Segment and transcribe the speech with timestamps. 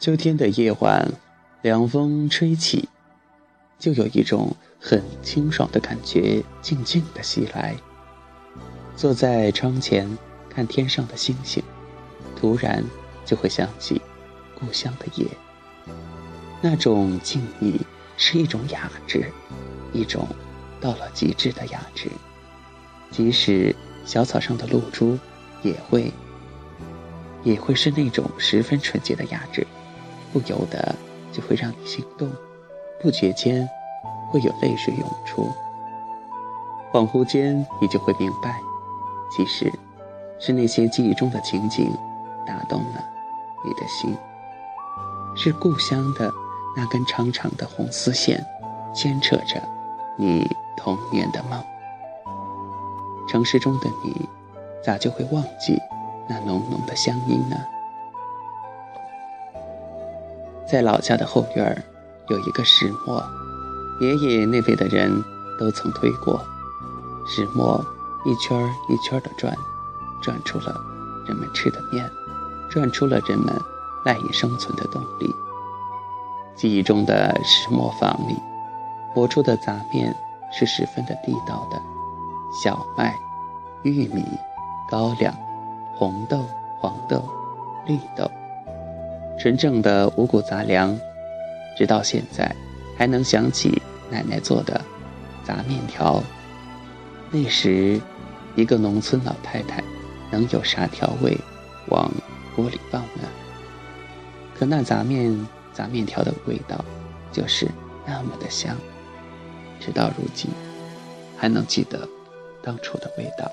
[0.00, 1.12] 秋天的夜晚，
[1.60, 2.88] 凉风吹起，
[3.78, 7.76] 就有一种很清爽的感觉，静静的袭来。
[8.96, 10.16] 坐在窗前
[10.48, 11.62] 看天上的星星，
[12.34, 12.82] 突然
[13.26, 14.00] 就会想起
[14.58, 15.28] 故乡的夜。
[16.62, 17.78] 那种静谧
[18.16, 19.30] 是一种雅致，
[19.92, 20.26] 一种
[20.80, 22.08] 到了极致的雅致。
[23.10, 25.18] 即使小草上的露珠，
[25.60, 26.10] 也会，
[27.44, 29.66] 也会是那种十分纯洁的雅致。
[30.32, 30.94] 不由得
[31.32, 32.30] 就会让你心动，
[33.00, 33.68] 不觉间
[34.30, 35.48] 会有泪水涌出。
[36.92, 38.58] 恍惚间，你就会明白，
[39.36, 39.72] 其实
[40.38, 41.92] 是那些记忆中的情景
[42.46, 43.04] 打动了
[43.64, 44.16] 你的心，
[45.36, 46.30] 是故乡的
[46.76, 48.44] 那根长长的红丝线
[48.94, 49.62] 牵扯着
[50.16, 51.62] 你童年的梦。
[53.28, 54.28] 城市中的你，
[54.82, 55.78] 咋就会忘记
[56.28, 57.56] 那浓浓的乡音呢？
[60.70, 61.82] 在老家的后院儿，
[62.28, 63.20] 有一个石磨，
[64.00, 65.10] 爷爷那辈的人
[65.58, 66.40] 都曾推过。
[67.26, 67.84] 石磨
[68.24, 69.52] 一圈儿一圈儿的转，
[70.22, 70.80] 转出了
[71.26, 72.08] 人们吃的面，
[72.70, 73.52] 转出了人们
[74.04, 75.34] 赖以生存的动力。
[76.54, 78.36] 记忆中的石磨坊里，
[79.12, 80.14] 磨出的杂面
[80.52, 81.82] 是十分的地道的：
[82.62, 83.12] 小麦、
[83.82, 84.24] 玉米、
[84.88, 85.34] 高粱、
[85.96, 86.44] 红豆、
[86.78, 87.20] 黄豆、
[87.86, 88.30] 绿豆。
[89.40, 90.94] 纯正的五谷杂粮，
[91.74, 92.54] 直到现在
[92.98, 94.78] 还能想起奶奶做的
[95.42, 96.22] 杂面条。
[97.30, 97.98] 那时，
[98.54, 99.82] 一个农村老太太
[100.30, 101.34] 能有啥调味
[101.88, 102.12] 往
[102.54, 103.22] 锅里放呢？
[104.58, 106.84] 可那杂面杂面条的味道
[107.32, 107.66] 就是
[108.04, 108.76] 那么的香，
[109.80, 110.50] 直到如今
[111.38, 112.06] 还能记得
[112.62, 113.50] 当初的味道。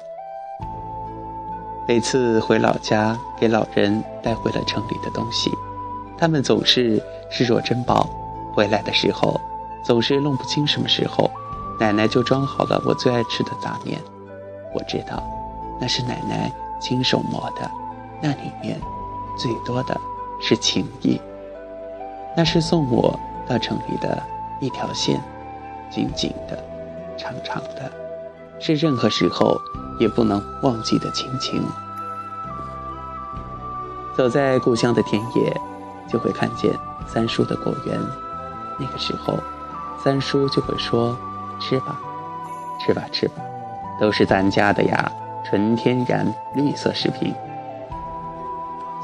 [1.87, 5.49] 每次回老家，给老人带回了城里的东西。
[6.17, 8.09] 他们总是视若珍宝，
[8.53, 9.39] 回来的时候
[9.83, 11.29] 总是弄不清什么时候，
[11.79, 14.01] 奶奶就装好了我最爱吃的杂面。
[14.73, 15.23] 我知道，
[15.79, 17.69] 那是奶奶亲手磨的，
[18.21, 18.79] 那里面
[19.37, 19.95] 最多的
[20.41, 21.21] 是情谊。
[22.35, 23.17] 那是送我
[23.47, 24.21] 到城里的
[24.59, 25.21] 一条线，
[25.91, 26.57] 紧紧的，
[27.15, 27.91] 长长的，
[28.59, 29.55] 是任何时候
[29.99, 31.63] 也不能忘记的亲情。
[34.15, 35.61] 走在故乡的田野。
[36.07, 36.71] 就会看见
[37.07, 37.99] 三叔的果园，
[38.79, 39.37] 那个时候，
[40.03, 41.17] 三叔就会说
[41.59, 41.99] ：“吃吧，
[42.79, 43.41] 吃吧，吃吧，
[43.99, 45.11] 都是咱家的呀，
[45.45, 46.25] 纯天然
[46.55, 47.33] 绿色食品。”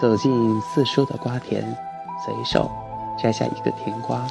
[0.02, 1.64] 走进四叔的瓜田，
[2.26, 2.70] 随手
[3.22, 4.26] 摘下一个甜瓜，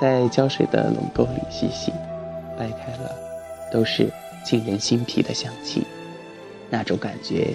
[0.00, 1.92] 在浇水的垄沟里洗洗，
[2.56, 3.10] 掰开了，
[3.72, 4.12] 都是
[4.44, 5.86] 沁人心脾的香气。
[6.70, 7.54] 那种感觉，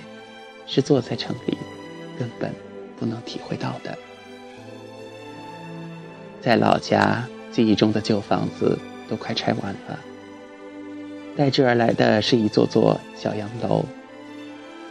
[0.66, 1.58] 是坐在城里
[2.20, 2.54] 根本
[3.00, 3.98] 不能体会到的。
[6.48, 10.00] 在老家，记忆中的旧房子都快拆完了，
[11.36, 13.84] 带之而来的是一座座小洋楼。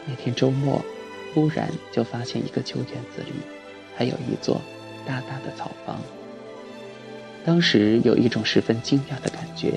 [0.05, 0.85] 那天周末，
[1.33, 3.33] 忽然就发现一个旧院子里
[3.97, 4.61] 还有一座
[5.07, 5.99] 大大的草房。
[7.43, 9.73] 当时有一种十分惊讶的感觉，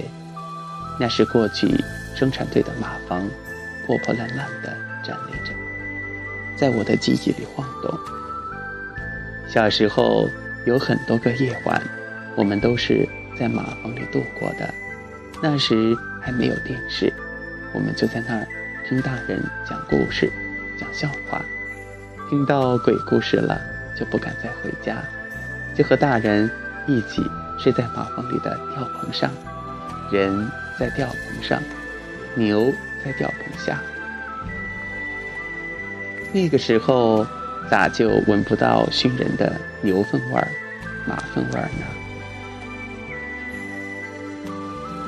[0.99, 1.65] 那是过去
[2.13, 3.25] 生产队的马房，
[3.87, 5.53] 破破烂烂的站立着，
[6.57, 7.97] 在我的记忆里晃动。
[9.47, 10.27] 小时候。
[10.69, 11.81] 有很多个夜晚，
[12.35, 14.71] 我们都是在马房里度过的。
[15.41, 17.11] 那时还没有电视，
[17.73, 18.47] 我们就在那儿
[18.87, 20.31] 听大人讲故事、
[20.77, 21.43] 讲笑话。
[22.29, 23.59] 听到鬼故事了，
[23.97, 24.97] 就不敢再回家，
[25.73, 26.47] 就和大人
[26.85, 27.23] 一起
[27.57, 29.31] 睡在马房里的吊棚上。
[30.11, 30.47] 人
[30.77, 31.59] 在吊棚上，
[32.35, 32.71] 牛
[33.03, 33.81] 在吊棚下。
[36.31, 37.25] 那个时候。
[37.69, 40.47] 咋就闻不到熏人的牛粪味儿、
[41.05, 41.85] 马粪味儿呢？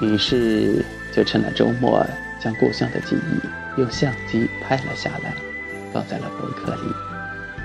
[0.01, 2.05] 于是就趁了周末，
[2.40, 5.34] 将故乡的记忆用相机拍了下来，
[5.91, 6.81] 放在了博客里。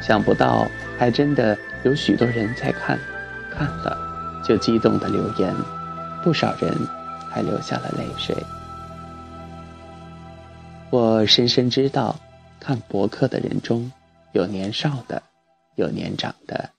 [0.00, 0.66] 想不到
[0.98, 2.98] 还真的有许多人在看，
[3.50, 3.96] 看了
[4.44, 5.54] 就激动的留言，
[6.22, 6.74] 不少人
[7.30, 8.36] 还流下了泪水。
[10.90, 12.16] 我深深知道，
[12.60, 13.90] 看博客的人中。
[14.36, 15.22] 有年少的，
[15.76, 16.74] 有年长的。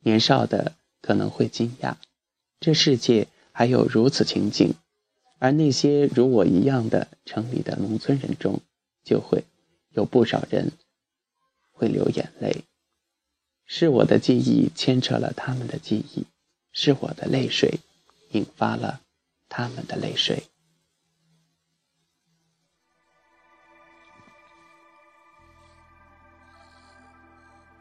[0.00, 1.94] 年少的可能会惊讶，
[2.58, 4.72] 这世界还有如此情景；
[5.38, 8.60] 而那些如我一样的城里的农村人中，
[9.04, 9.44] 就会
[9.90, 10.72] 有不少人
[11.70, 12.64] 会流眼泪。
[13.64, 16.26] 是我的记忆牵扯了他们的记忆，
[16.72, 17.78] 是我的泪水
[18.32, 19.02] 引发了
[19.48, 20.42] 他们的泪水。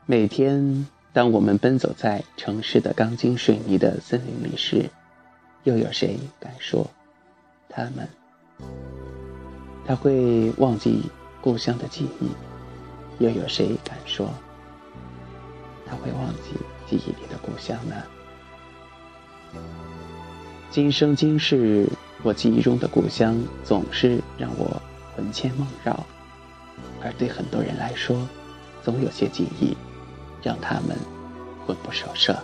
[0.10, 4.90] 每天当我们奔走在城市的钢筋水泥的森林里时，
[5.66, 6.90] 又有谁敢说
[7.68, 8.08] 他们？
[9.86, 11.04] 他会忘记
[11.42, 12.30] 故乡的记忆，
[13.22, 14.30] 又有谁敢说
[15.86, 16.54] 他会忘记
[16.90, 18.02] 记忆里的故乡呢？
[20.72, 21.86] 今生今世，
[22.24, 24.82] 我记忆中的故乡总是让我
[25.18, 26.02] 魂牵梦绕，
[27.04, 28.26] 而对很多人来说，
[28.82, 29.76] 总有些记忆
[30.42, 30.98] 让他们
[31.66, 32.38] 魂不守舍。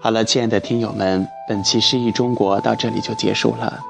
[0.00, 3.80] 好了，亲爱的听友们，本期诗意中国到这里就结束了。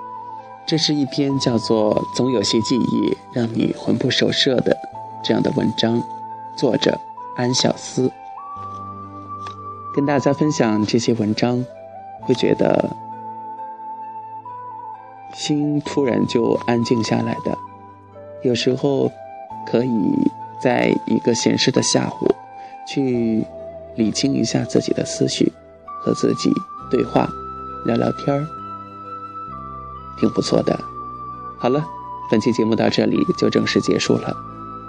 [0.67, 4.77] 这是一篇叫做《总有些记忆让你魂不守舍》的
[5.23, 6.03] 这样的文章，
[6.57, 6.99] 作者
[7.37, 8.11] 安小思。
[9.95, 11.65] 跟大家分享这些文章，
[12.23, 12.89] 会觉得
[15.35, 17.57] 心突然就安静下来的。
[18.43, 19.11] 有时候
[19.67, 20.31] 可以
[20.63, 22.35] 在一个闲适的下午，
[22.87, 23.45] 去
[23.97, 25.53] 理清一下自己的思绪。
[26.03, 26.51] 和自己
[26.91, 27.29] 对话，
[27.85, 28.47] 聊聊天儿，
[30.19, 30.81] 挺不错的。
[31.59, 31.85] 好了，
[32.31, 34.35] 本期节目到这里就正式结束了。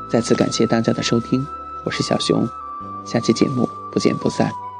[0.10, 1.46] 再次感谢大家的收听，
[1.84, 2.48] 我是小熊，
[3.04, 4.71] 下期节目不见不散。